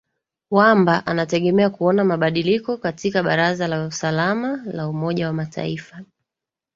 wamba 0.51 1.05
anategemea 1.07 1.69
kuona 1.69 2.03
mabadiliko 2.03 2.77
katika 2.77 3.23
baraza 3.23 3.67
la 3.67 3.85
usalama 3.85 4.61
la 4.65 4.87
umoja 4.87 5.27
wa 5.27 5.33
mataifa 5.33 5.99